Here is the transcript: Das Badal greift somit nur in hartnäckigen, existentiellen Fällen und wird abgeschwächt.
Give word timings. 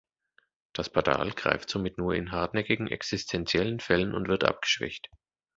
Das 0.73 0.89
Badal 0.89 1.29
greift 1.29 1.69
somit 1.69 1.99
nur 1.99 2.15
in 2.15 2.31
hartnäckigen, 2.31 2.87
existentiellen 2.87 3.79
Fällen 3.79 4.15
und 4.15 4.29
wird 4.29 4.43
abgeschwächt. 4.45 5.11